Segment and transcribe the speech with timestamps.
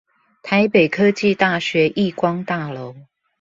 [0.41, 2.95] 台北科技大學億光大樓